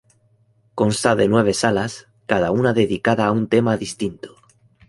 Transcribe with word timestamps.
Consta 0.79 1.15
de 1.15 1.27
nueve 1.27 1.53
salas, 1.53 2.07
cada 2.25 2.49
una 2.49 2.73
dedicada 2.73 3.27
a 3.27 3.31
un 3.31 3.47
tema 3.47 3.77
distinto. 3.77 4.35